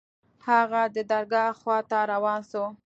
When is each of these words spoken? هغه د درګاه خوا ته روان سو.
هغه 0.47 0.81
د 0.95 0.97
درګاه 1.11 1.51
خوا 1.59 1.77
ته 1.89 1.97
روان 2.11 2.39
سو. 2.51 2.63